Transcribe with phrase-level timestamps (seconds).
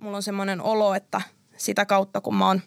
[0.00, 1.20] mulla on semmoinen olo, että
[1.56, 2.60] sitä kautta kun mä oon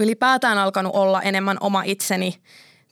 [0.00, 2.42] ylipäätään alkanut olla enemmän oma itseni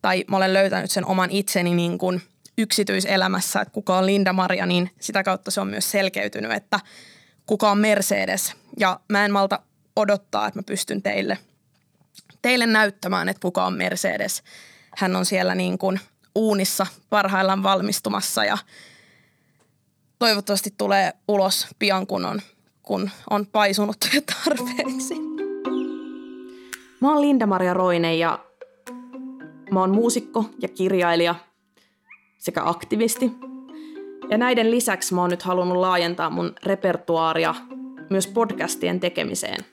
[0.02, 2.22] tai mä olen löytänyt sen oman itseni niin kuin
[2.58, 6.80] yksityiselämässä, että kuka on Linda Maria, niin sitä kautta se on myös selkeytynyt, että
[7.46, 8.54] kuka on Mercedes.
[8.78, 9.62] Ja mä en malta
[9.96, 11.38] odottaa, että mä pystyn teille,
[12.42, 14.42] teille näyttämään, että kuka on Mercedes.
[14.96, 16.00] Hän on siellä niin kuin
[16.34, 18.58] uunissa parhaillaan valmistumassa ja
[20.18, 22.42] toivottavasti tulee ulos pian, kun on,
[22.88, 23.96] kun on paisunut
[24.44, 25.14] tarpeeksi.
[27.00, 28.38] Mä oon Linda-Maria Roine ja
[29.70, 31.34] mä oon muusikko ja kirjailija
[32.38, 33.32] sekä aktivisti.
[34.30, 37.54] Ja näiden lisäksi mä oon nyt halunnut laajentaa mun repertuaaria
[38.10, 39.64] myös podcastien tekemiseen.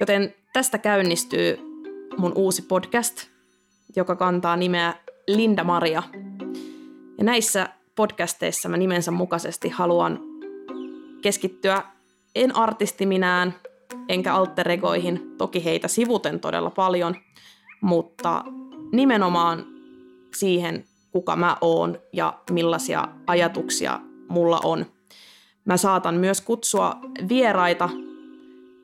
[0.00, 1.58] Joten tästä käynnistyy
[2.18, 3.26] mun uusi podcast,
[3.96, 4.94] joka kantaa nimeä
[5.28, 6.02] Linda Maria.
[7.18, 10.20] Ja näissä podcasteissa mä nimensä mukaisesti haluan
[11.22, 11.82] keskittyä
[12.34, 13.54] en artistiminään,
[14.08, 17.14] enkä alteregoihin, toki heitä sivuten todella paljon,
[17.80, 18.44] mutta
[18.92, 19.66] nimenomaan
[20.36, 24.86] siihen, kuka mä oon ja millaisia ajatuksia mulla on.
[25.64, 26.96] Mä saatan myös kutsua
[27.28, 27.88] vieraita,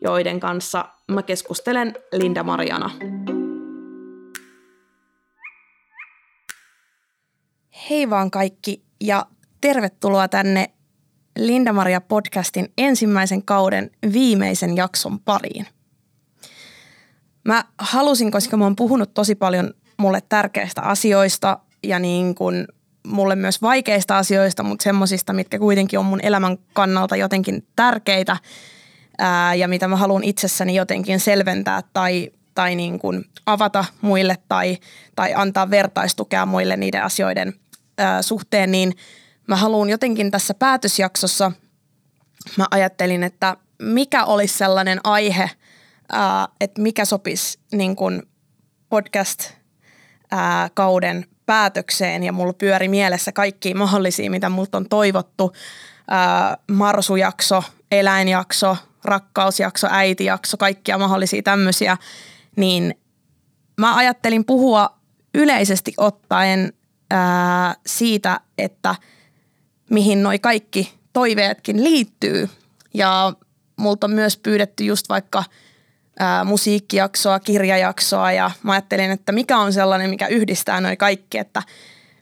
[0.00, 2.90] joiden kanssa mä keskustelen Linda Mariana.
[7.90, 9.26] Hei vaan kaikki ja
[9.60, 10.75] tervetuloa tänne
[11.36, 15.66] Linda Maria podcastin ensimmäisen kauden viimeisen jakson pariin.
[17.44, 22.66] Mä halusin, koska mä oon puhunut tosi paljon mulle tärkeistä asioista ja niin kuin
[23.06, 28.36] mulle myös vaikeista asioista, mutta semmoisista, mitkä kuitenkin on mun elämän kannalta jotenkin tärkeitä
[29.18, 34.78] ää, ja mitä mä haluan itsessäni jotenkin selventää tai, tai niin kuin avata muille tai,
[35.16, 37.54] tai antaa vertaistukea muille niiden asioiden
[37.98, 38.92] ää, suhteen, niin
[39.46, 41.52] mä haluan jotenkin tässä päätösjaksossa,
[42.56, 45.50] mä ajattelin, että mikä olisi sellainen aihe,
[46.12, 48.22] ää, että mikä sopisi niin kuin
[48.88, 55.52] podcast-kauden päätökseen ja mulla pyöri mielessä kaikki mahdollisia, mitä multa on toivottu.
[56.08, 61.96] Ää, marsujakso, eläinjakso, rakkausjakso, äitijakso, kaikkia mahdollisia tämmöisiä,
[62.56, 62.94] niin
[63.80, 64.98] mä ajattelin puhua
[65.34, 66.72] yleisesti ottaen
[67.10, 68.94] ää, siitä, että
[69.90, 72.48] mihin noi kaikki toiveetkin liittyy.
[72.94, 73.32] Ja
[73.76, 75.44] multa on myös pyydetty just vaikka–
[76.18, 81.62] ää, musiikkijaksoa, kirjajaksoa ja mä ajattelin, että mikä on sellainen, mikä yhdistää noin kaikki, että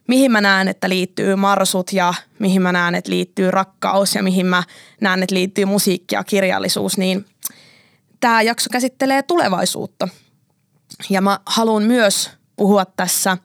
[0.09, 4.47] mihin mä näen, että liittyy marsut ja mihin mä näen, että liittyy rakkaus ja mihin
[4.47, 4.63] mä
[5.01, 7.27] näen, että liittyy musiikki ja kirjallisuus, niin
[8.21, 10.09] tämä jakso käsittelee tulevaisuutta.
[11.11, 13.39] Ja mä haluan myös puhua tässä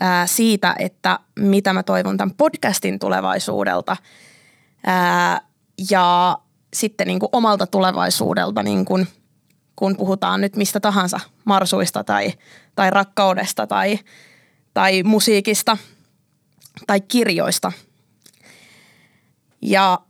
[0.00, 3.96] ää, siitä, että mitä mä toivon tämän podcastin tulevaisuudelta
[4.86, 5.40] ää,
[5.90, 6.38] ja
[6.74, 9.08] sitten niin kuin omalta tulevaisuudelta niin kuin–
[9.78, 12.32] kun puhutaan nyt mistä tahansa marsuista tai,
[12.74, 13.98] tai rakkaudesta tai,
[14.74, 15.76] tai musiikista
[16.86, 17.72] tai kirjoista.
[19.62, 20.00] Ja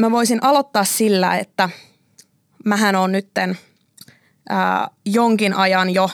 [0.00, 1.68] mä voisin aloittaa sillä, että
[2.64, 3.58] mähän on nytten
[4.48, 6.10] ää, jonkin ajan jo,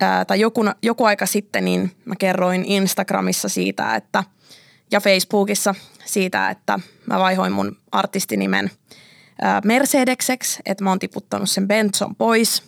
[0.00, 4.24] ää, tai joku, joku aika sitten, niin mä kerroin Instagramissa siitä, että
[4.90, 8.70] ja Facebookissa siitä, että mä vaihoin mun artistinimen–
[9.64, 12.62] Mercedekseksi, että mä oon tiputtanut sen Benson pois.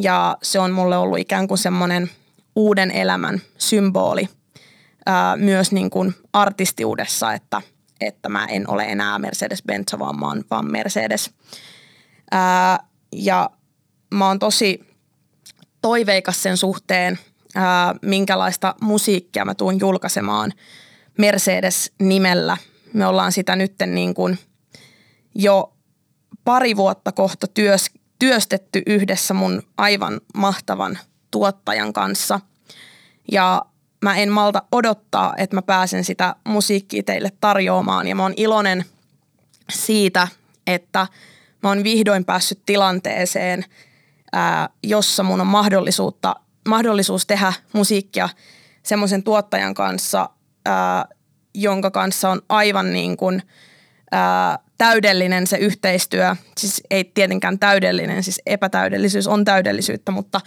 [0.00, 2.10] Ja se on mulle ollut ikään kuin semmoinen
[2.56, 4.28] uuden elämän symboli
[5.36, 7.62] myös niin kuin artistiudessa, että,
[8.00, 11.30] että mä en ole enää Mercedes-Benz, vaan mä oon vaan Mercedes.
[13.12, 13.50] ja
[14.14, 14.87] mä oon tosi
[15.88, 17.18] toiveikas sen suhteen,
[18.02, 20.52] minkälaista musiikkia mä tuun julkaisemaan
[21.18, 22.56] Mercedes-nimellä.
[22.92, 24.38] Me ollaan sitä nytten niin kuin–
[25.34, 25.72] jo
[26.44, 30.98] pari vuotta kohta työs, työstetty yhdessä mun aivan mahtavan
[31.30, 32.40] tuottajan kanssa.
[33.32, 33.64] Ja
[34.02, 38.08] mä en malta odottaa, että mä pääsen sitä musiikkia teille tarjoamaan.
[38.08, 38.84] Ja mä oon iloinen
[39.70, 40.28] siitä,
[40.66, 41.06] että
[41.62, 43.64] mä oon vihdoin päässyt tilanteeseen,
[44.32, 46.36] ää, jossa mun on mahdollisuutta,
[46.68, 48.28] mahdollisuus tehdä musiikkia
[48.82, 50.30] semmoisen tuottajan kanssa,
[50.66, 51.04] ää,
[51.54, 53.42] jonka kanssa on aivan niin kuin,
[54.10, 60.40] ää, täydellinen se yhteistyö, siis ei tietenkään täydellinen, siis epätäydellisyys on täydellisyyttä, mutta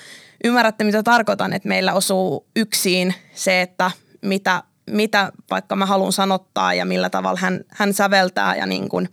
[0.44, 3.92] ymmärrätte mitä tarkoitan, että meillä osuu yksin se, että
[4.22, 9.10] mitä, mitä vaikka mä haluan sanottaa ja millä tavalla hän, hän säveltää ja niin kuin,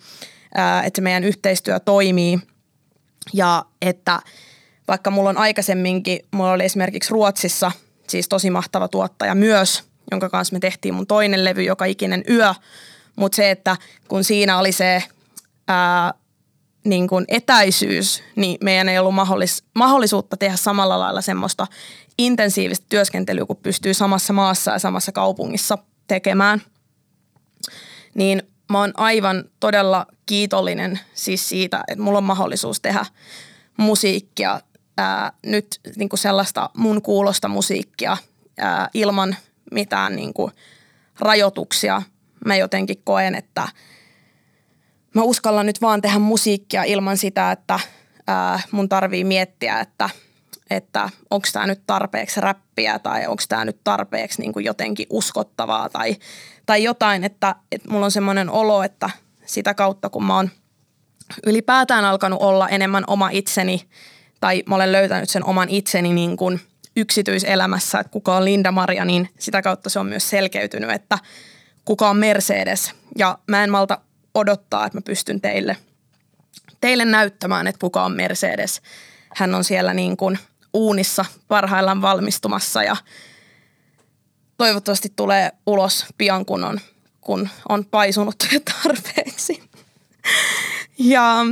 [0.84, 2.38] että se meidän yhteistyö toimii.
[3.32, 4.20] Ja että
[4.88, 7.72] vaikka mulla on aikaisemminkin, mulla oli esimerkiksi Ruotsissa
[8.08, 12.54] siis tosi mahtava tuottaja myös, jonka kanssa me tehtiin mun toinen levy joka ikinen yö,
[13.16, 13.76] mutta se, että
[14.08, 15.02] kun siinä oli se
[15.68, 16.14] ää,
[16.84, 21.66] niin kuin etäisyys, niin meidän ei ollut mahdollis, mahdollisuutta tehdä samalla lailla semmoista
[22.18, 26.62] intensiivistä työskentelyä, kun pystyy samassa maassa ja samassa kaupungissa tekemään.
[28.14, 33.06] Niin mä oon aivan todella kiitollinen siis siitä, että mulla on mahdollisuus tehdä
[33.76, 34.60] musiikkia,
[34.98, 38.16] ää, nyt niin kuin sellaista mun kuulosta musiikkia
[38.58, 39.36] ää, ilman
[39.72, 40.52] mitään niin kuin
[41.20, 42.02] rajoituksia.
[42.44, 43.68] Mä jotenkin koen, että
[45.14, 47.80] mä uskallan nyt vaan tehdä musiikkia ilman sitä, että
[48.26, 50.10] ää, mun tarvii miettiä, että,
[50.70, 56.16] että onko tämä nyt tarpeeksi räppiä tai onko tämä nyt tarpeeksi niin jotenkin uskottavaa tai,
[56.66, 59.10] tai jotain, että, että mulla on semmoinen olo, että
[59.46, 60.50] sitä kautta kun mä oon
[61.46, 63.88] ylipäätään alkanut olla enemmän oma itseni
[64.40, 66.60] tai mä olen löytänyt sen oman itseni niin kuin
[66.96, 71.18] yksityiselämässä, että kuka on Linda Maria, niin sitä kautta se on myös selkeytynyt, että
[71.84, 72.92] kuka on Mercedes.
[73.18, 73.98] Ja mä en malta
[74.34, 75.76] odottaa, että mä pystyn teille,
[76.80, 78.82] teille näyttämään, että kuka on Mercedes.
[79.36, 80.38] Hän on siellä niin kuin
[80.74, 82.96] uunissa parhaillaan valmistumassa ja
[84.56, 86.80] toivottavasti tulee ulos pian, kun on,
[87.20, 88.36] kun on paisunut
[88.82, 89.62] tarpeeksi.
[90.98, 91.46] Ja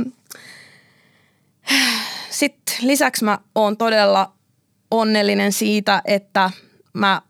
[2.37, 4.33] sitten lisäksi mä oon todella
[4.91, 6.51] onnellinen siitä, että
[6.93, 7.21] mä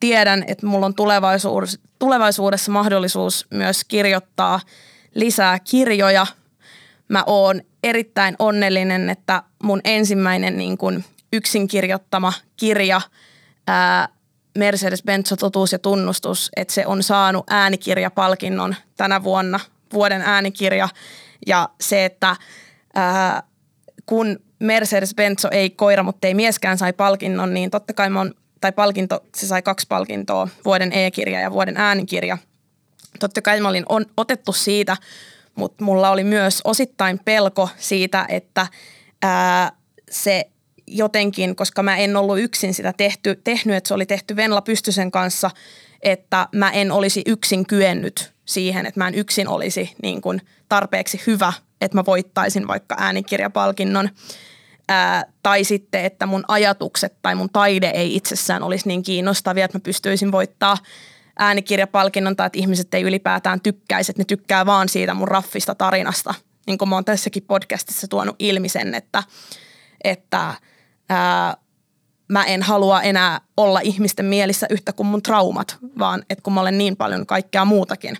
[0.00, 4.60] tiedän, että mulla on tulevaisuudessa, tulevaisuudessa mahdollisuus myös kirjoittaa
[5.14, 6.26] lisää kirjoja.
[7.08, 13.00] Mä oon erittäin onnellinen, että mun ensimmäinen niin kuin yksin kirjoittama kirja
[13.66, 14.08] ää,
[14.58, 19.60] Mercedes-Benz totuus ja tunnustus, että se on saanut äänikirjapalkinnon tänä vuonna,
[19.92, 20.88] vuoden äänikirja.
[21.46, 22.36] Ja se, että
[22.94, 23.42] ää,
[24.08, 28.72] kun Mercedes-Benz ei koira, mutta ei mieskään sai palkinnon, niin totta kai mä oon, tai
[28.72, 32.38] palkinto, se sai kaksi palkintoa, vuoden e-kirja ja vuoden äänikirja.
[33.20, 34.96] Totta kai mä olin on, otettu siitä,
[35.54, 38.66] mutta mulla oli myös osittain pelko siitä, että
[39.22, 39.72] ää,
[40.10, 40.44] se
[40.86, 45.10] jotenkin, koska mä en ollut yksin sitä tehty, tehnyt, että se oli tehty Venla Pystysen
[45.10, 45.50] kanssa,
[46.02, 51.22] että mä en olisi yksin kyennyt siihen, että mä en yksin olisi niin kuin tarpeeksi
[51.26, 54.08] hyvä, että mä voittaisin vaikka äänikirjapalkinnon.
[54.88, 59.78] Ää, tai sitten, että mun ajatukset tai mun taide ei itsessään olisi niin kiinnostavia, että
[59.78, 60.76] mä pystyisin voittaa
[61.38, 66.34] äänikirjapalkinnon tai että ihmiset ei ylipäätään tykkäisi, että ne tykkää vaan siitä mun raffista tarinasta.
[66.66, 69.22] Niin kuin mä oon tässäkin podcastissa tuonut ilmi sen, että,
[70.04, 70.54] että
[71.08, 71.56] ää,
[72.28, 76.60] mä en halua enää olla ihmisten mielissä yhtä kuin mun traumat, vaan että kun mä
[76.60, 78.16] olen niin paljon kaikkea muutakin,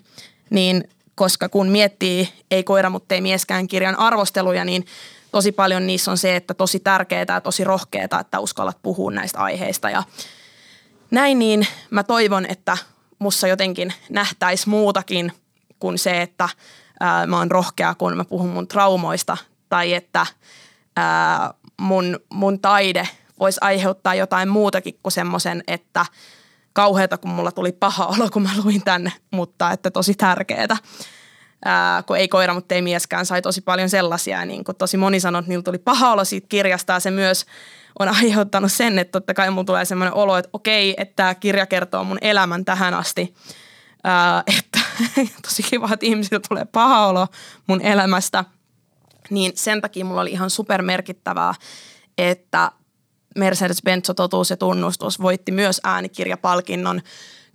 [0.49, 4.85] niin koska kun miettii Ei koira, mutta ei mieskään kirjan arvosteluja, niin
[5.31, 9.39] tosi paljon niissä on se, että tosi tärkeää ja tosi rohkeaa, että uskallat puhua näistä
[9.39, 9.89] aiheista.
[9.89, 10.03] Ja
[11.11, 12.77] näin niin mä toivon, että
[13.19, 15.31] mussa jotenkin nähtäisi muutakin
[15.79, 16.49] kuin se, että
[16.99, 19.37] ää, mä oon rohkea, kun mä puhun mun traumoista
[19.69, 20.25] tai että
[20.97, 23.07] ää, mun, mun taide
[23.39, 26.05] voisi aiheuttaa jotain muutakin kuin semmoisen, että
[26.73, 30.77] kauheata, kun mulla tuli paha olo, kun mä luin tänne, mutta että tosi tärkeää.
[31.65, 34.45] Ää, kun ei koira, mutta ei mieskään, sai tosi paljon sellaisia.
[34.45, 37.45] Niin kun tosi moni sanoi, että niillä tuli paha olo siitä kirjasta ja se myös
[37.99, 41.65] on aiheuttanut sen, että totta kai mulla tulee semmoinen olo, että okei, että tämä kirja
[41.65, 43.35] kertoo mun elämän tähän asti.
[44.03, 44.79] Ää, että
[45.47, 47.27] tosi kiva, että ihmisillä tulee paha olo
[47.67, 48.45] mun elämästä.
[49.29, 51.53] Niin sen takia mulla oli ihan supermerkittävää,
[52.17, 52.71] että
[53.35, 57.01] Mercedes-Benz totuus ja tunnustus voitti myös äänikirjapalkinnon,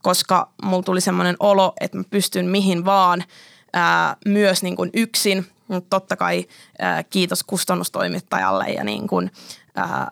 [0.02, 3.25] koska mulla tuli semmoinen olo, että mä pystyn mihin vaan
[3.73, 6.47] ää, myös niin kuin yksin, mutta totta kai
[6.78, 9.31] ää, kiitos kustannustoimittajalle ja niin kuin,
[9.75, 10.11] ää,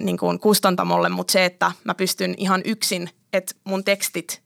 [0.00, 4.42] niin kuin kustantamolle, mutta se, että mä pystyn ihan yksin, että mun tekstit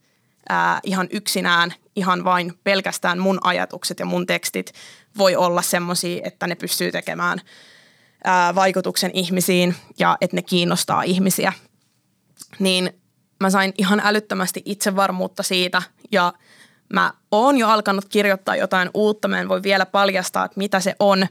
[0.49, 4.73] ää, ihan yksinään, ihan vain pelkästään mun ajatukset ja mun tekstit
[5.17, 7.41] voi olla semmoisia, että ne pystyy tekemään–
[8.25, 11.53] ää, vaikutuksen ihmisiin ja että ne kiinnostaa ihmisiä,
[12.59, 13.01] niin
[13.39, 16.33] mä sain ihan älyttömästi itsevarmuutta siitä ja
[16.93, 19.27] mä oon jo alkanut kirjoittaa jotain uutta.
[19.27, 21.27] Mä en voi vielä paljastaa, että mitä se on.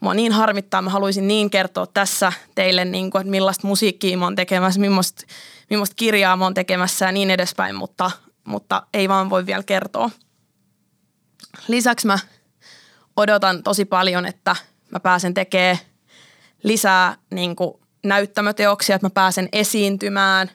[0.00, 4.24] Mua niin harmittaa, mä haluaisin niin kertoa tässä teille, niin kuin, että millaista musiikkia mä
[4.24, 5.22] oon tekemässä, millaista,
[5.70, 8.10] millaista kirjaa mä oon tekemässä ja niin edespäin, mutta,
[8.44, 10.10] mutta ei vaan voi vielä kertoa.
[11.68, 12.18] Lisäksi mä
[13.16, 14.56] odotan tosi paljon, että
[14.90, 15.78] mä pääsen tekemään
[16.62, 17.74] lisää niin kuin
[18.04, 20.50] näyttämöteoksia, että mä pääsen esiintymään.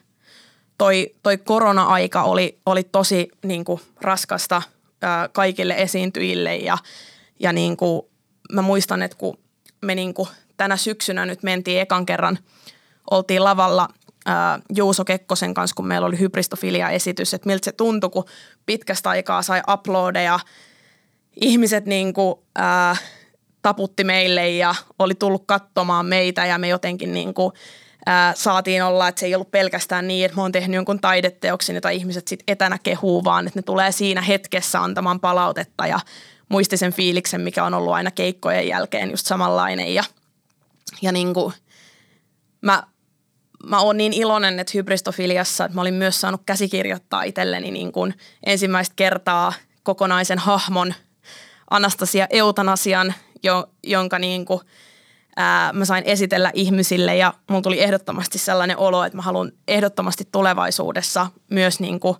[0.78, 4.62] Toi, toi korona-aika oli, oli tosi niin kuin raskasta
[5.02, 6.78] ää, kaikille esiintyjille ja,
[7.40, 8.02] ja niin kuin,
[8.52, 9.38] mä muistan, että kun
[9.82, 12.38] me niin kuin tänä syksynä nyt mentiin ekan kerran,
[13.10, 13.88] oltiin lavalla
[14.26, 18.24] ää, Juuso Kekkosen kanssa, kun meillä oli hybristofilia-esitys, että miltä se tuntui, kun
[18.66, 20.40] pitkästä aikaa sai uploadeja
[21.40, 22.96] ihmiset niin kuin, ää,
[23.64, 27.52] taputti meille ja oli tullut katsomaan meitä ja me jotenkin niin kuin,
[28.06, 31.74] ää, saatiin olla, että se ei ollut pelkästään niin, että mä oon tehnyt jonkun taideteoksen,
[31.74, 36.00] jota ihmiset sitten etänä kehuu, vaan että ne tulee siinä hetkessä antamaan palautetta ja
[36.48, 39.94] muisti sen fiiliksen, mikä on ollut aina keikkojen jälkeen just samanlainen.
[39.94, 40.04] Ja,
[41.02, 41.54] ja niin kuin,
[42.60, 42.82] mä,
[43.66, 48.14] mä oon niin iloinen, että hybristofiliassa, että mä olin myös saanut käsikirjoittaa itselleni niin kuin
[48.46, 49.52] ensimmäistä kertaa
[49.82, 50.94] kokonaisen hahmon
[51.70, 54.60] Anastasia Eutanasian, jo, jonka niin kuin,
[55.36, 60.28] ää, mä sain esitellä ihmisille ja mulla tuli ehdottomasti sellainen olo, että mä haluan ehdottomasti
[60.32, 62.16] tulevaisuudessa myös niin kuin,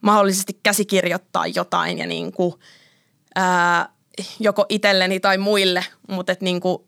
[0.00, 2.54] mahdollisesti käsikirjoittaa jotain ja niin kuin,
[3.34, 3.88] ää,
[4.40, 6.78] joko itselleni tai muille, mutta et niin kuin,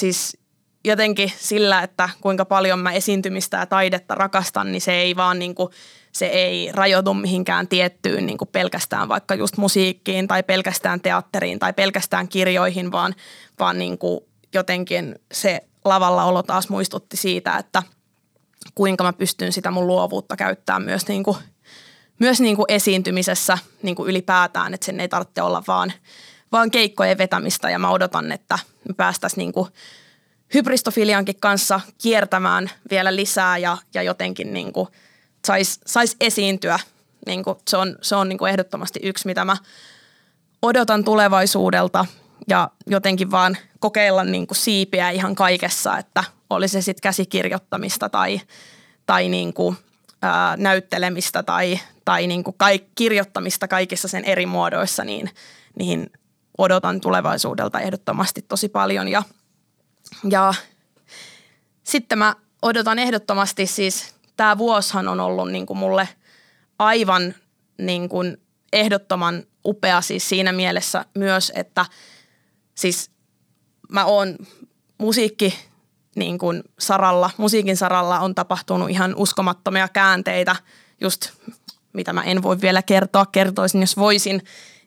[0.00, 0.36] siis
[0.84, 5.54] jotenkin sillä, että kuinka paljon mä esiintymistä ja taidetta rakastan, niin se ei vaan niin
[5.54, 5.68] kuin,
[6.12, 11.72] se ei rajoitu mihinkään tiettyyn niin kuin pelkästään vaikka just musiikkiin tai pelkästään teatteriin tai
[11.72, 13.14] pelkästään kirjoihin, vaan,
[13.58, 14.20] vaan niin kuin
[14.54, 17.82] jotenkin se lavalla olo taas muistutti siitä, että
[18.74, 21.36] kuinka mä pystyn sitä mun luovuutta käyttämään myös, niin kuin,
[22.18, 25.92] myös niin kuin esiintymisessä niin kuin ylipäätään, että sen ei tarvitse olla vaan,
[26.52, 27.70] vaan keikkojen vetämistä.
[27.70, 29.68] Ja mä odotan, että me päästäisiin niin kuin
[30.54, 34.88] hybristofiliankin kanssa kiertämään vielä lisää ja, ja jotenkin niin kuin
[35.46, 36.78] saisi sais esiintyä.
[37.26, 39.56] Niin kuin se on, se on niin kuin ehdottomasti yksi, mitä mä
[40.62, 42.06] odotan tulevaisuudelta
[42.48, 48.40] ja jotenkin vaan kokeilla niin kuin siipiä ihan kaikessa, että oli se sitten käsikirjoittamista tai,
[49.06, 49.76] tai niin kuin,
[50.22, 55.30] ää, näyttelemistä tai, tai niin kuin kaik, kirjoittamista kaikissa sen eri muodoissa, niin,
[55.78, 56.10] niin
[56.58, 59.22] odotan tulevaisuudelta ehdottomasti tosi paljon ja–
[60.30, 60.54] ja
[61.82, 66.08] sitten mä odotan ehdottomasti siis, tämä vuoshan on ollut niin kuin mulle
[66.78, 67.34] aivan
[67.78, 68.36] niin kuin
[68.72, 71.86] ehdottoman upea siis siinä mielessä myös, että
[72.74, 73.10] siis
[73.88, 74.36] mä oon
[74.98, 75.58] musiikki
[76.16, 80.56] niin kuin saralla, musiikin saralla on tapahtunut ihan uskomattomia käänteitä,
[81.00, 81.30] just
[81.92, 84.42] mitä mä en voi vielä kertoa, kertoisin jos voisin.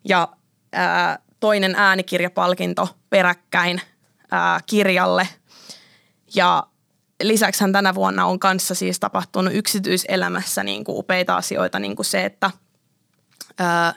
[0.10, 0.27] Ja
[0.72, 3.81] ää, toinen äänikirjapalkinto peräkkäin
[4.31, 5.27] ää, kirjalle.
[6.36, 6.63] Ja
[7.27, 12.25] lisäksi tänä vuonna on kanssa siis tapahtunut yksityiselämässä niin kuin upeita asioita, niin kuin se,
[12.25, 12.51] että
[13.60, 13.94] ää,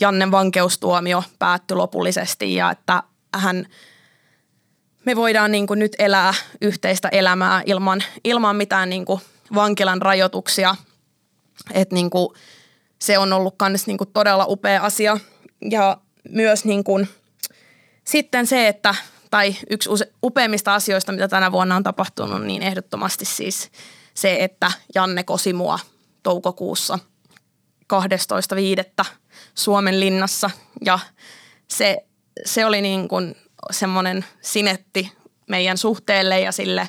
[0.00, 3.02] Jannen vankeustuomio päättyi lopullisesti ja että
[3.34, 3.66] hän,
[5.04, 9.20] me voidaan niin kuin nyt elää yhteistä elämää ilman, ilman mitään niin kuin
[9.54, 10.74] vankilan rajoituksia.
[11.74, 12.28] Että niin kuin
[12.98, 15.18] se on ollut myös niin kuin todella upea asia.
[15.70, 15.96] Ja
[16.30, 17.08] myös niin kuin,
[18.04, 18.94] sitten se, että
[19.30, 19.90] tai yksi
[20.24, 23.70] upeimmista asioista, mitä tänä vuonna on tapahtunut, niin ehdottomasti siis
[24.14, 25.78] se, että Janne kosi mua
[26.22, 26.98] toukokuussa
[29.02, 29.04] 12.5.
[29.54, 30.50] Suomen linnassa
[30.84, 30.98] ja
[31.68, 32.06] se,
[32.44, 33.36] se oli niin kuin
[33.70, 35.12] semmoinen sinetti
[35.48, 36.88] meidän suhteelle ja sille,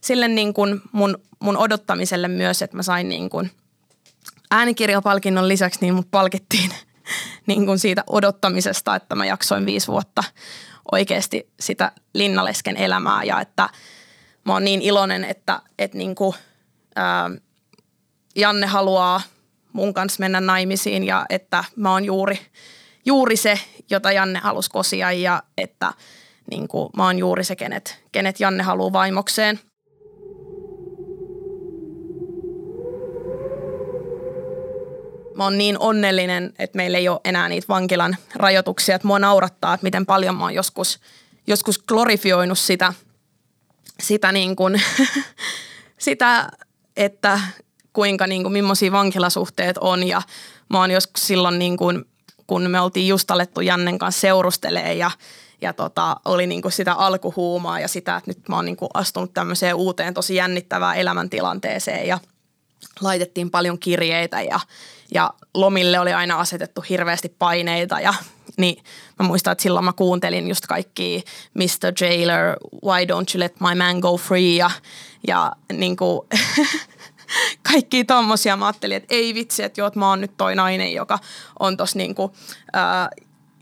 [0.00, 3.50] sille niin kuin mun, mun odottamiselle myös, että mä sain niin kuin
[4.50, 6.70] äänikirjapalkinnon lisäksi, niin mut palkittiin
[7.46, 10.24] niin kuin siitä odottamisesta, että mä jaksoin viisi vuotta
[10.92, 13.68] oikeasti sitä linnalesken elämää ja että
[14.44, 16.34] mä oon niin iloinen, että, että niin kuin,
[16.96, 17.30] ää,
[18.36, 19.20] Janne haluaa
[19.72, 22.40] mun kanssa mennä naimisiin ja että mä oon juuri,
[23.04, 25.92] juuri se, jota Janne halusi kosia ja että
[26.50, 29.60] niin kuin, mä oon juuri se, kenet, kenet Janne haluaa vaimokseen.
[35.38, 38.94] Mä oon niin onnellinen, että meillä ei ole enää niitä vankilan rajoituksia.
[38.94, 41.00] Että mua naurattaa, että miten paljon mä oon joskus,
[41.46, 42.92] joskus glorifioinut sitä,
[44.02, 44.82] sitä, niin kuin,
[45.98, 46.48] sitä
[46.96, 47.40] että
[47.92, 50.08] kuinka niin kuin, millaisia vankilasuhteet on.
[50.08, 50.22] Ja
[50.70, 52.04] mä oon joskus silloin, niin kuin,
[52.46, 55.10] kun me oltiin just alettu Jannen kanssa seurustelee ja
[55.60, 58.88] ja tota, oli niin kuin sitä alkuhuumaa ja sitä, että nyt mä oon niin kuin
[58.94, 62.18] astunut tämmöiseen uuteen tosi jännittävään elämäntilanteeseen ja
[63.00, 64.60] laitettiin paljon kirjeitä ja,
[65.14, 68.14] ja lomille oli aina asetettu hirveästi paineita ja
[68.56, 68.84] niin
[69.18, 71.24] mä muistan, että silloin mä kuuntelin just kaikki
[71.54, 71.92] Mr.
[72.00, 74.70] Jailer, Why Don't You Let My Man Go Free ja,
[75.26, 76.28] ja niin kuin
[77.72, 78.56] kaikki tommosia.
[78.56, 81.18] Mä ajattelin, että ei vitsi, että joo, että mä oon nyt toi nainen, joka
[81.58, 82.32] on tossa niin kuin,
[82.72, 83.10] ää,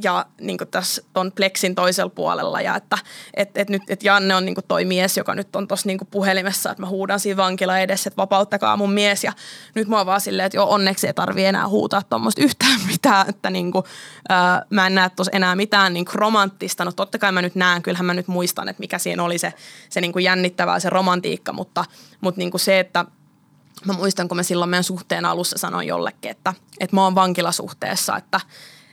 [0.03, 2.99] ja niin tässä ton Plexin toisella puolella ja että
[3.35, 6.71] et, et nyt et Janne on niin toi mies, joka nyt on tuossa niin puhelimessa,
[6.71, 9.25] että mä huudan siinä vankila edessä, että vapauttakaa mun mies.
[9.25, 9.33] Ja
[9.75, 13.29] nyt mä oon vaan silleen, että joo onneksi ei tarvi enää huutaa tuommoista yhtään mitään,
[13.29, 13.85] että niin kuin,
[14.29, 17.83] ää, mä en näe tuossa enää mitään niin romanttista, no totta kai mä nyt näen,
[17.83, 19.53] kyllähän mä nyt muistan, että mikä siinä oli se,
[19.89, 21.85] se niin jännittävää se romantiikka, mutta,
[22.21, 23.05] mutta niin se, että
[23.85, 28.17] mä muistan, kun mä silloin meidän suhteen alussa sanoin jollekin, että, että mä oon vankilasuhteessa,
[28.17, 28.41] että,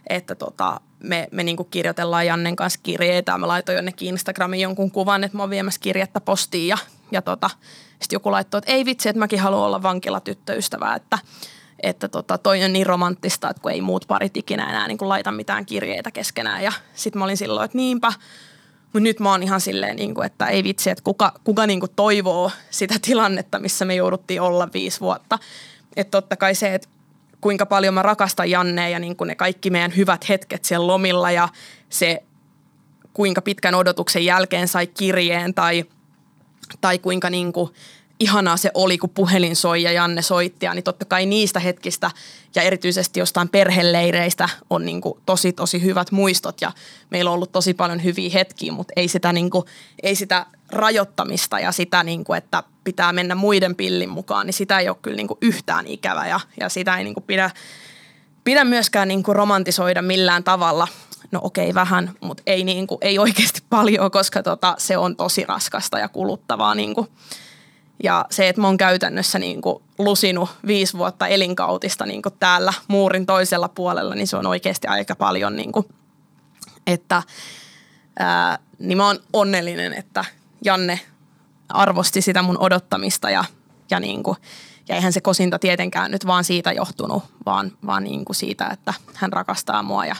[0.10, 3.38] että tota, me, me niin kirjoitellaan Jannen kanssa kirjeitä.
[3.38, 6.78] Mä laitoin jonnekin Instagramiin jonkun kuvan, että mä oon viemässä kirjettä postiin ja,
[7.12, 7.50] ja tota,
[7.90, 11.20] sitten joku laittoi, että ei vitsi, että mäkin haluan olla vankilatyttöystävä, että,
[11.84, 15.32] että tota, toi on niin romanttista, että kun ei muut parit ikinä enää niin laita
[15.32, 16.64] mitään kirjeitä keskenään.
[16.64, 18.14] Ja sitten mä olin silloin, että niinpä,
[18.84, 21.80] mutta nyt mä oon ihan silleen, niin kuin, että ei vitsi, että kuka, kuka niin
[21.80, 25.40] kuin toivoo sitä tilannetta, missä me jouduttiin olla viisi vuotta.
[25.96, 26.88] Että totta kai se, että
[27.44, 31.32] kuinka paljon mä rakastan Jannea ja niin kuin ne kaikki meidän hyvät hetket siellä lomilla
[31.32, 31.50] ja
[31.90, 32.24] se
[33.14, 35.86] kuinka pitkän odotuksen jälkeen sai kirjeen tai,
[36.82, 37.70] tai kuinka niin kuin
[38.20, 42.12] ihanaa se oli, kun puhelin soi ja Janne soitti, niin totta kai niistä hetkistä
[42.56, 46.62] ja erityisesti jostain perheleireistä on niin kuin tosi tosi hyvät muistot.
[46.62, 46.72] Ja
[47.10, 49.66] meillä on ollut tosi paljon hyviä hetkiä, mutta ei sitä, niin kuin,
[50.04, 54.80] ei sitä rajoittamista ja sitä, niin kuin, että pitää mennä muiden pillin mukaan, niin sitä
[54.80, 57.52] ei ole kyllä niin kuin yhtään ikävä ja, ja sitä ei niin kuin pidä,
[58.44, 60.88] pidä myöskään niin kuin romantisoida millään tavalla.
[61.32, 65.46] No okei, vähän, mutta ei, niin kuin, ei oikeasti paljon, koska tota, se on tosi
[65.46, 67.08] raskasta ja kuluttavaa niin kuin,
[68.04, 72.74] ja se, että mä oon käytännössä niin kuin lusinut viisi vuotta elinkautista niin kuin täällä
[72.88, 75.56] muurin toisella puolella, niin se on oikeasti aika paljon.
[75.56, 75.86] Niin kuin,
[76.88, 77.24] että,
[78.20, 80.26] ää, niin mä oon onnellinen, että
[80.66, 81.00] Janne
[81.70, 83.44] arvosti sitä mun odottamista ja,
[83.90, 84.38] ja, niin kuin,
[84.90, 88.94] ja eihän se kosinta tietenkään nyt vaan siitä johtunut, vaan, vaan niin kuin siitä, että
[89.14, 90.16] hän rakastaa mua ja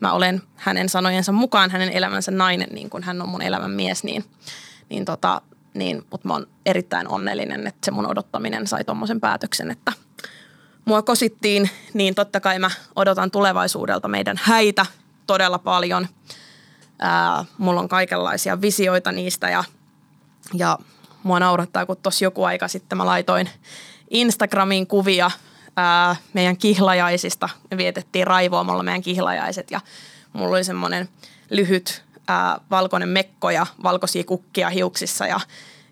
[0.00, 4.04] mä olen hänen sanojensa mukaan hänen elämänsä nainen, niin kuin hän on mun elämän mies,
[4.04, 4.24] niin,
[4.90, 5.40] niin tota,
[5.74, 9.92] niin, mutta mä oon erittäin onnellinen, että se mun odottaminen sai tuommoisen päätöksen, että
[10.84, 14.86] mua kosittiin, niin totta kai mä odotan tulevaisuudelta meidän häitä
[15.26, 16.08] todella paljon.
[16.98, 19.64] Ää, mulla on kaikenlaisia visioita niistä ja,
[20.54, 20.78] ja
[21.22, 23.48] mua naurattaa, kun tuossa joku aika sitten mä laitoin
[24.10, 25.30] Instagramiin kuvia
[25.76, 27.48] ää, meidän kihlajaisista.
[27.70, 29.80] Me vietettiin raivoamalla meidän kihlajaiset ja
[30.32, 31.08] mulla oli semmoinen
[31.50, 35.40] lyhyt ää, valkoinen mekko ja valkoisia kukkia hiuksissa ja,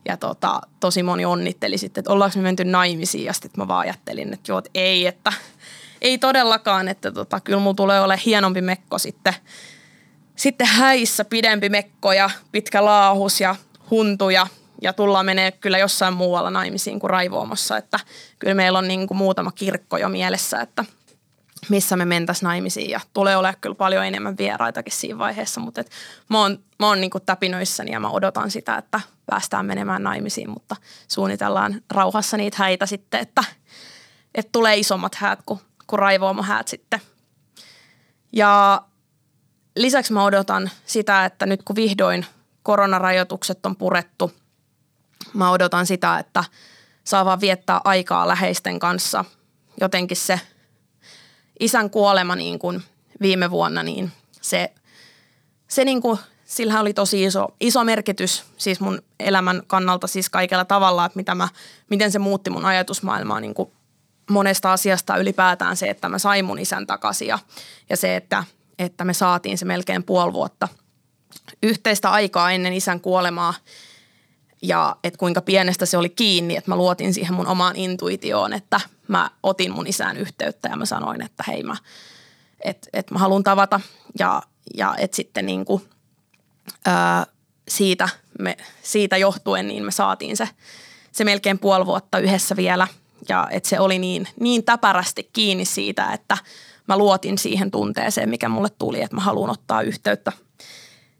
[0.09, 3.81] ja tota, tosi moni onnitteli sitten, että ollaanko me menty naimisiin ja sitten mä vaan
[3.81, 5.33] ajattelin, että joo, että ei, että
[6.01, 9.35] ei todellakaan, että tota, kyllä mulla tulee ole hienompi mekko sitten,
[10.37, 13.57] sitten häissä pidempi mekko ja pitkä laahus ja
[13.93, 14.47] huntuja
[14.83, 18.01] ja tullaan menee kyllä jossain muualla naimisiin kuin raivoamassa, että
[18.39, 20.85] kyllä meillä on niin kuin muutama kirkko jo mielessä, että–
[21.69, 25.91] missä me mentäisiin naimisiin ja tulee olemaan kyllä paljon enemmän vieraitakin siinä vaiheessa, mutta et
[26.29, 30.77] mä oon, mä oon niinku täpinöissäni ja mä odotan sitä, että päästään menemään naimisiin, mutta
[31.09, 33.45] suunnitellaan rauhassa niitä häitä sitten, että,
[34.35, 37.01] että tulee isommat häät kuin, kuin raivoamo häät sitten.
[38.33, 38.83] Ja
[39.77, 42.27] lisäksi mä odotan sitä, että nyt kun vihdoin
[42.63, 44.33] koronarajoitukset on purettu,
[45.35, 46.45] mä odotan sitä, että
[47.05, 49.25] saa vaan viettää aikaa läheisten kanssa.
[49.81, 50.41] Jotenkin se–
[51.63, 52.83] isän kuolema niin kuin
[53.21, 54.73] viime vuonna, niin se,
[55.69, 60.65] se niin kuin, sillä oli tosi iso, iso merkitys siis mun elämän kannalta siis kaikella
[60.65, 61.49] tavalla, että mitä mä,
[61.91, 63.73] miten se muutti mun ajatusmaailmaa niin kuin
[64.31, 67.39] monesta asiasta ylipäätään se, että mä sain mun isän takaisin ja,
[67.91, 68.45] ja se, että,
[68.79, 70.69] että me saatiin se melkein puoli vuotta
[71.63, 73.55] yhteistä aikaa ennen isän kuolemaa.
[74.63, 78.81] Ja että kuinka pienestä se oli kiinni, että mä luotin siihen mun omaan intuitioon, että
[79.09, 81.77] mä otin mun isään yhteyttä ja mä sanoin, että hei mä,
[82.61, 83.81] että et mä haluan tavata.
[84.19, 84.43] Ja,
[84.77, 85.83] ja että sitten niin kuin,
[86.87, 87.27] ää,
[87.69, 90.49] siitä, me, siitä johtuen niin me saatiin se,
[91.13, 92.89] se melkein puoli vuotta yhdessä vielä.
[93.29, 96.39] Ja että se oli niin, niin täpärästi kiinni siitä, että
[96.89, 100.33] mä luotin siihen tunteeseen, mikä mulle tuli, että mä haluan ottaa yhteyttä–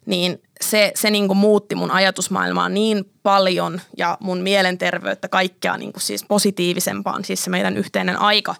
[0.07, 5.93] niin se, se niin kuin muutti mun ajatusmaailmaa niin paljon ja mun mielenterveyttä kaikkea niin
[5.93, 8.55] kuin siis positiivisempaan, siis se meidän yhteinen aika.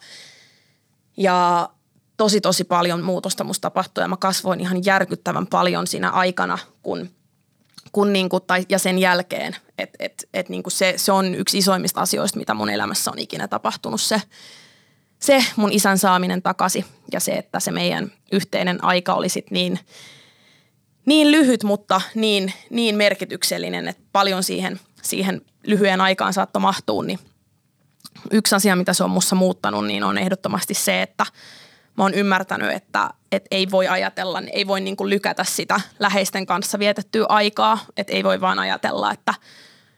[1.17, 1.69] Ja
[2.17, 7.11] tosi tosi paljon muutosta musta tapahtui ja mä kasvoin ihan järkyttävän paljon siinä aikana, kun,
[7.93, 9.57] kun niin kuin, tai, ja sen jälkeen.
[9.79, 13.19] Et, et, et niin kuin se, se on yksi isoimmista asioista, mitä mun elämässä on
[13.19, 14.23] ikinä tapahtunut se,
[15.19, 19.79] se mun isän saaminen takaisin ja se, että se meidän yhteinen aika oli sit niin–
[21.07, 27.19] niin lyhyt, mutta niin, niin merkityksellinen, että paljon siihen, siihen lyhyen aikaan saattoi mahtua, niin
[28.31, 31.27] yksi asia, mitä se on mussa muuttanut, niin on ehdottomasti se, että
[31.97, 36.47] mä oon ymmärtänyt, että, että ei voi ajatella, ei voi niin kuin lykätä sitä läheisten
[36.47, 39.35] kanssa vietettyä aikaa, että ei voi vaan ajatella, että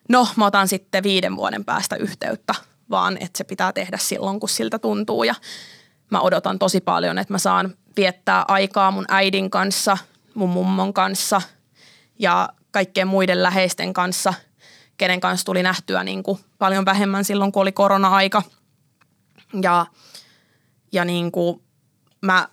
[0.09, 2.55] no mä otan sitten viiden vuoden päästä yhteyttä,
[2.91, 5.25] vaan että se pitää tehdä silloin, kun siltä tuntuu.
[5.25, 5.35] Ja
[6.11, 9.99] mä odotan tosi paljon, että mä saan viettää aikaa mun äidin kanssa–
[10.35, 11.43] mun mummon kanssa
[12.19, 14.35] ja kaikkien muiden läheisten kanssa,
[14.97, 18.43] kenen kanssa tuli nähtyä niin kuin paljon vähemmän silloin, kun oli korona-aika.
[19.63, 19.87] Ja,
[20.93, 21.63] ja niin kuin
[22.21, 22.49] mä,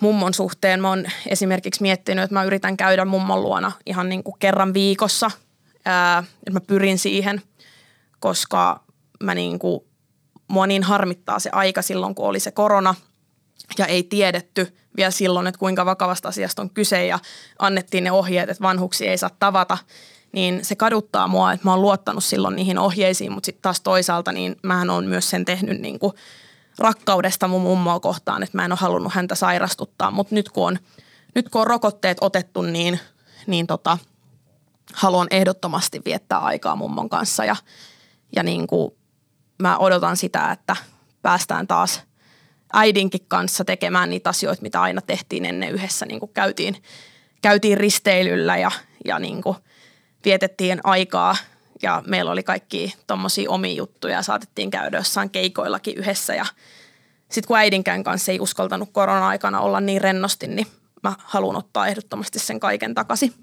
[0.00, 4.38] mummon suhteen mä oon esimerkiksi miettinyt, että mä yritän käydä mummon luona ihan niin kuin
[4.38, 5.30] kerran viikossa.
[5.84, 7.42] Ää, että mä pyrin siihen,
[8.20, 8.84] koska
[9.22, 9.80] mä niin kuin,
[10.48, 12.94] mua niin harmittaa se aika silloin, kun oli se korona
[13.78, 17.18] ja ei tiedetty vielä silloin, että kuinka vakavasta asiasta on kyse ja
[17.58, 19.78] annettiin ne ohjeet, että vanhuksia ei saa tavata–
[20.36, 24.32] niin se kaduttaa mua, että mä oon luottanut silloin niihin ohjeisiin, mutta sitten taas toisaalta
[24.32, 26.12] niin mähän on myös sen tehnyt niin kuin
[26.78, 30.78] rakkaudesta mun mummoa kohtaan, että mä en ole halunnut häntä sairastuttaa, mutta nyt kun on,
[31.34, 33.00] nyt kun on rokotteet otettu, niin,
[33.46, 33.98] niin tota,
[34.94, 37.56] haluan ehdottomasti viettää aikaa mummon kanssa ja,
[38.36, 38.94] ja niin kuin
[39.62, 40.76] mä odotan sitä, että
[41.22, 42.02] päästään taas
[42.72, 46.82] äidinkin kanssa tekemään niitä asioita, mitä aina tehtiin ennen yhdessä, niin kuin käytiin,
[47.42, 48.70] käytiin risteilyllä ja,
[49.04, 49.56] ja niin kuin
[50.24, 51.36] vietettiin aikaa
[51.82, 56.46] ja meillä oli kaikki tommosia omia juttuja ja saatettiin käydä jossain keikoillakin yhdessä ja
[57.28, 60.66] sitten kun äidinkään kanssa ei uskaltanut korona-aikana olla niin rennosti, niin
[61.02, 63.34] mä haluan ottaa ehdottomasti sen kaiken takaisin.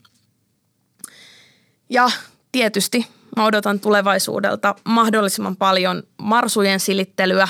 [1.89, 2.11] Ja
[2.51, 7.47] tietysti mä odotan tulevaisuudelta mahdollisimman paljon marsujen silittelyä.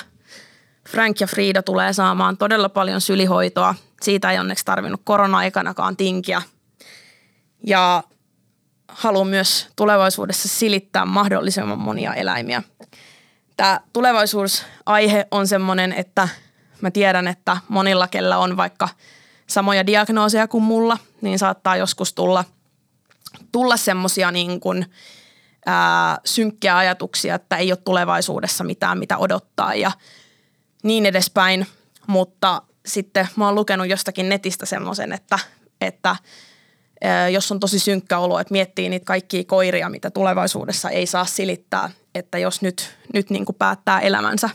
[0.90, 3.76] Frank ja Frida tulee saamaan todella paljon sylihoitoa.
[4.02, 6.42] Siitä ei onneksi tarvinnut korona-aikanakaan tinkiä.
[7.68, 8.04] Ja
[8.88, 12.64] haluan myös tulevaisuudessa silittää mahdollisimman monia eläimiä.
[13.58, 16.28] Tämä tulevaisuusaihe on sellainen, että
[16.82, 18.90] mä tiedän, että monilla, kellä on vaikka
[19.48, 22.44] samoja diagnooseja kuin mulla, niin saattaa joskus tulla,
[23.52, 24.86] tulla semmoisia niin kuin,
[26.26, 29.92] synkkiä ajatuksia, että ei ole tulevaisuudessa mitään, mitä odottaa ja
[30.84, 31.68] niin edespäin.
[32.08, 35.40] Mutta sitten mä oon lukenut jostakin netistä semmoisen, että,
[35.82, 36.16] että–
[37.32, 41.90] jos on tosi synkkä olo, että miettii niitä kaikkia koiria, mitä tulevaisuudessa ei saa silittää,
[42.16, 44.50] että jos nyt, nyt niin kuin päättää elämänsä,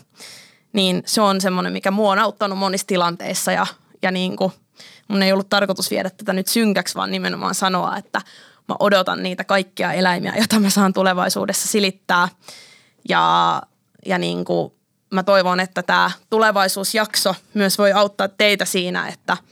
[0.73, 3.67] niin se on semmoinen, mikä mua on auttanut monissa tilanteissa ja,
[4.03, 4.53] ja niin kuin,
[5.09, 8.21] mun ei ollut tarkoitus viedä tätä nyt synkäksi, vaan nimenomaan sanoa, että
[8.69, 12.29] mä odotan niitä kaikkia eläimiä, joita mä saan tulevaisuudessa silittää
[13.09, 13.63] ja,
[14.07, 14.73] ja niin kuin
[15.11, 19.37] mä toivon, että tämä tulevaisuusjakso myös voi auttaa teitä siinä, että–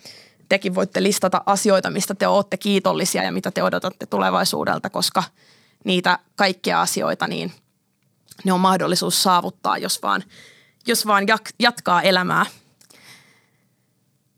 [0.49, 5.23] tekin voitte listata asioita, mistä te olette kiitollisia ja mitä te odotatte tulevaisuudelta, koska
[5.85, 7.53] niitä kaikkia asioita, niin
[8.45, 10.25] ne on mahdollisuus saavuttaa, jos vaan,
[10.87, 11.25] jos vaan
[11.59, 12.47] jatkaa elämää.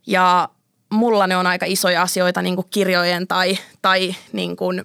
[0.07, 0.49] Ja
[0.91, 4.85] mulla ne on aika isoja asioita niin kuin kirjojen tai, tai niin kuin,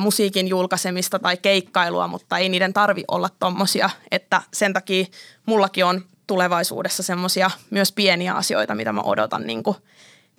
[0.00, 5.04] musiikin julkaisemista tai keikkailua, mutta ei niiden tarvi olla tommosia, että sen takia
[5.46, 9.76] mullakin on tulevaisuudessa semmoisia myös pieniä asioita, mitä mä odotan niin kuin–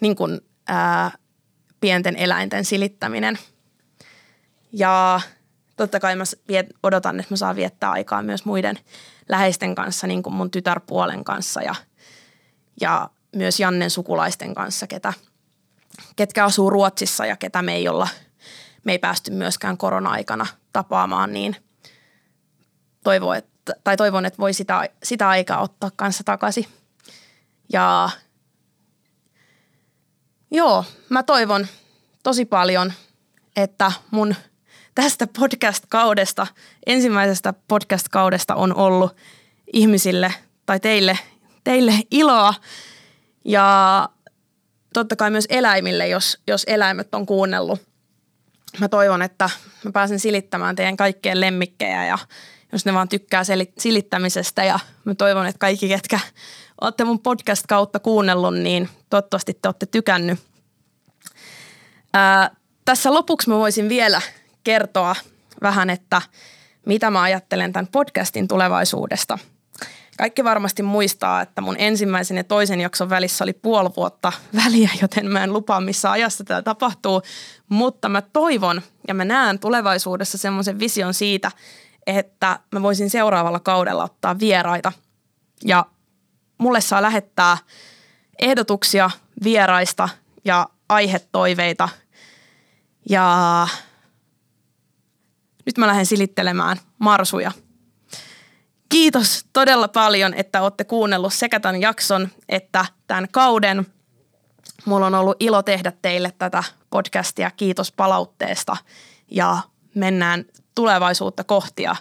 [0.02, 1.12] niin kuin, ää,
[1.80, 3.40] pienten eläinten silittäminen.
[4.72, 5.22] Ja
[5.76, 6.24] totta kai mä
[6.84, 8.80] odotan, että mä saan viettää aikaa myös muiden
[9.30, 11.76] läheisten kanssa, niin kuin mun tytärpuolen kanssa ja,
[12.82, 15.14] ja myös Jannen sukulaisten kanssa, ketä,
[16.16, 18.08] ketkä asuu Ruotsissa ja ketä me ei olla,
[18.84, 21.56] me ei päästy myöskään korona-aikana tapaamaan, niin
[23.04, 26.66] toivon, että, tai toivon, että voi sitä, sitä aikaa ottaa kanssa takaisin.
[27.74, 28.10] Ja
[30.52, 31.68] Joo, mä toivon
[32.24, 32.94] tosi paljon,
[33.56, 34.36] että mun
[34.96, 36.48] tästä podcast-kaudesta,
[36.86, 39.16] ensimmäisestä podcast-kaudesta on ollut
[39.74, 40.34] ihmisille
[40.66, 41.20] tai teille,
[41.64, 42.54] teille iloa
[43.46, 44.10] ja
[44.94, 47.82] totta kai myös eläimille, jos, jos eläimet on kuunnellut.
[48.80, 49.50] Mä toivon, että
[49.84, 52.18] mä pääsen silittämään teidän kaikkien lemmikkejä ja
[52.72, 53.44] jos ne vaan tykkää
[53.78, 56.20] silittämisestä ja mä toivon, että kaikki, ketkä
[56.82, 60.40] olette mun podcast kautta kuunnellut, niin toivottavasti te olette tykännyt.
[62.14, 62.52] Ää,
[62.86, 64.22] tässä lopuksi mä voisin vielä
[64.64, 65.16] kertoa
[65.62, 66.22] vähän, että
[66.86, 69.38] mitä mä ajattelen tämän podcastin tulevaisuudesta.
[70.18, 75.32] Kaikki varmasti muistaa, että mun ensimmäisen ja toisen jakson välissä oli puoli vuotta väliä, joten
[75.32, 77.22] mä en lupaa missä ajassa tämä tapahtuu.
[77.70, 81.52] Mutta mä toivon ja mä näen tulevaisuudessa semmoisen vision siitä,
[82.08, 84.92] että mä voisin seuraavalla kaudella ottaa vieraita.
[85.66, 85.86] Ja
[86.58, 87.58] mulle saa lähettää
[88.40, 89.10] ehdotuksia
[89.44, 90.10] vieraista
[90.46, 91.90] ja aihetoiveita.
[93.10, 93.68] Ja
[95.66, 97.52] nyt mä lähden silittelemään marsuja.
[98.90, 103.86] Kiitos todella paljon, että olette kuunnellut sekä tämän jakson että tämän kauden.
[104.86, 107.52] Mulla on ollut ilo tehdä teille tätä podcastia.
[107.52, 108.78] Kiitos palautteesta
[109.32, 109.58] ja
[109.96, 110.46] mennään
[110.76, 111.96] tulevaisuutta kohti ja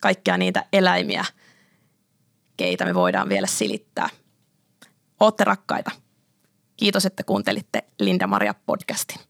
[0.00, 1.24] kaikkia niitä eläimiä,
[2.56, 4.08] keitä me voidaan vielä silittää.
[5.20, 5.90] Ootte rakkaita.
[6.76, 9.20] Kiitos, että kuuntelitte Linda Maria podcastin.